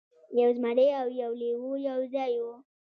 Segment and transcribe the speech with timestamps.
[0.41, 2.55] یو زمری او یو لیوه یو ځای وو.